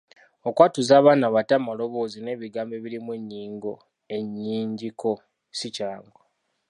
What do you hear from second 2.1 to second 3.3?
n’ebigambo ebirimu